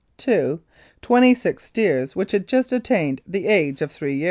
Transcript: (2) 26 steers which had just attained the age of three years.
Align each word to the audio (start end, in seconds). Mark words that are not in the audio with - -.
(2) 0.17 0.59
26 1.03 1.63
steers 1.63 2.15
which 2.15 2.31
had 2.31 2.47
just 2.47 2.71
attained 2.73 3.21
the 3.27 3.45
age 3.45 3.83
of 3.83 3.91
three 3.91 4.13
years. 4.15 4.19